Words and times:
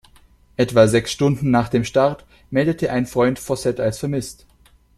Etwa 0.57 0.87
sechs 0.87 1.11
Stunden 1.11 1.51
nach 1.51 1.69
dem 1.69 1.85
Start 1.85 2.25
meldete 2.49 2.91
ein 2.91 3.05
Freund 3.05 3.37
Fossett 3.37 3.79
als 3.79 3.99
vermisst. 3.99 4.47